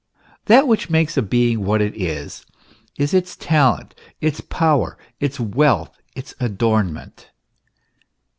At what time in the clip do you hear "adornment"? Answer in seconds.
6.39-7.29